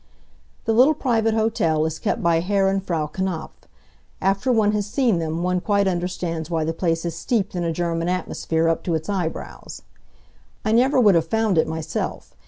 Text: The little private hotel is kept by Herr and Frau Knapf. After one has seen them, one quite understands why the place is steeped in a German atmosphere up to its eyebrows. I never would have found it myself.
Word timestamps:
The 0.65 0.73
little 0.73 0.95
private 0.95 1.35
hotel 1.35 1.85
is 1.85 1.99
kept 1.99 2.23
by 2.23 2.39
Herr 2.39 2.67
and 2.69 2.83
Frau 2.83 3.05
Knapf. 3.05 3.51
After 4.19 4.51
one 4.51 4.71
has 4.71 4.87
seen 4.87 5.19
them, 5.19 5.43
one 5.43 5.61
quite 5.61 5.87
understands 5.87 6.49
why 6.49 6.63
the 6.63 6.73
place 6.73 7.05
is 7.05 7.13
steeped 7.15 7.55
in 7.55 7.63
a 7.63 7.71
German 7.71 8.09
atmosphere 8.09 8.67
up 8.67 8.81
to 8.85 8.95
its 8.95 9.09
eyebrows. 9.09 9.83
I 10.65 10.71
never 10.71 10.99
would 10.99 11.13
have 11.13 11.27
found 11.27 11.59
it 11.59 11.67
myself. 11.67 12.35